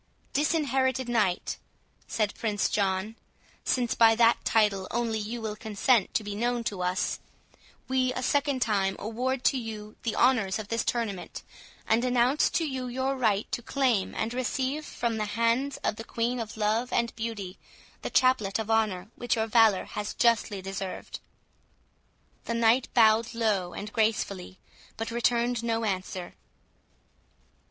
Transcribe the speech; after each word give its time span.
"Disinherited 0.33 1.07
Knight," 1.07 1.59
said 2.07 2.33
Prince 2.33 2.69
John, 2.69 3.17
"since 3.63 3.93
by 3.93 4.15
that 4.15 4.43
title 4.43 4.87
only 4.89 5.19
you 5.19 5.41
will 5.43 5.55
consent 5.55 6.11
to 6.15 6.23
be 6.23 6.33
known 6.33 6.63
to 6.63 6.81
us, 6.81 7.19
we 7.87 8.11
a 8.13 8.23
second 8.23 8.63
time 8.63 8.95
award 8.97 9.43
to 9.43 9.59
you 9.59 9.95
the 10.01 10.15
honours 10.15 10.57
of 10.57 10.69
this 10.69 10.83
tournament, 10.83 11.43
and 11.87 12.03
announce 12.03 12.49
to 12.49 12.65
you 12.67 12.87
your 12.87 13.15
right 13.15 13.45
to 13.51 13.61
claim 13.61 14.15
and 14.15 14.33
receive 14.33 14.87
from 14.87 15.17
the 15.17 15.25
hands 15.37 15.77
of 15.83 15.97
the 15.97 16.03
Queen 16.03 16.39
of 16.39 16.57
Love 16.57 16.91
and 16.91 17.15
Beauty, 17.15 17.59
the 18.01 18.09
Chaplet 18.09 18.57
of 18.57 18.71
Honour 18.71 19.11
which 19.15 19.35
your 19.35 19.45
valour 19.45 19.83
has 19.85 20.15
justly 20.15 20.63
deserved." 20.63 21.19
The 22.45 22.55
Knight 22.55 22.87
bowed 22.95 23.35
low 23.35 23.73
and 23.75 23.93
gracefully, 23.93 24.57
but 24.97 25.11
returned 25.11 25.61
no 25.63 25.85
answer. 25.85 26.33